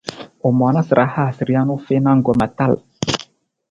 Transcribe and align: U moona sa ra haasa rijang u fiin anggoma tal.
U 0.49 0.51
moona 0.61 0.81
sa 0.87 0.97
ra 0.99 1.05
haasa 1.17 1.47
rijang 1.49 1.71
u 1.75 1.79
fiin 1.85 2.11
anggoma 2.15 2.47
tal. 2.57 2.73